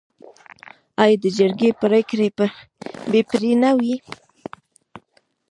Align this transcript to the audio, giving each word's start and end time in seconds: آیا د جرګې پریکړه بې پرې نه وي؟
آیا 1.03 1.17
د 1.23 1.25
جرګې 1.37 1.69
پریکړه 1.81 2.27
بې 3.11 3.21
پرې 3.29 3.51
نه 3.63 3.71
وي؟ 3.79 3.95